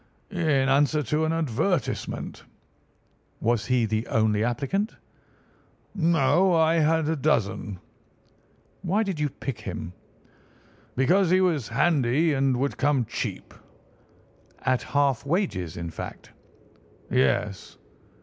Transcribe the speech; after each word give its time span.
"In 0.31 0.67
answer 0.67 1.03
to 1.03 1.25
an 1.25 1.31
advertisement." 1.31 2.43
"Was 3.39 3.67
he 3.67 3.85
the 3.85 4.07
only 4.07 4.43
applicant?" 4.43 4.95
"No, 5.93 6.55
I 6.55 6.79
had 6.79 7.07
a 7.07 7.15
dozen." 7.15 7.77
"Why 8.81 9.03
did 9.03 9.19
you 9.19 9.29
pick 9.29 9.59
him?" 9.61 9.93
"Because 10.95 11.29
he 11.29 11.39
was 11.39 11.67
handy 11.67 12.33
and 12.33 12.57
would 12.57 12.77
come 12.77 13.05
cheap." 13.05 13.53
"At 14.63 14.81
half 14.81 15.23
wages, 15.23 15.77
in 15.77 15.91
fact." 15.91 16.31
"Yes." 17.11 17.77